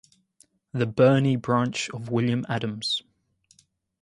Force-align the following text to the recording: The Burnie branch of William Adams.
The 0.71 0.87
Burnie 0.87 1.35
branch 1.35 1.87
of 1.91 2.09
William 2.09 2.43
Adams. 2.49 3.03